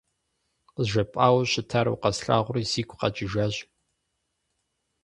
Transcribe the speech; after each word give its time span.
КъызжепӀауэ 0.73 1.41
щытар, 1.51 1.87
укъэслъагъури, 1.93 2.69
сигу 2.71 2.95
къэкӀыжащ. 2.99 3.55